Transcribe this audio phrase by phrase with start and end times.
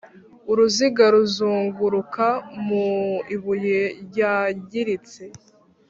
[0.51, 2.25] uruziga ruzunguruka
[2.65, 2.85] mu
[3.35, 5.23] ibuye ryangiritse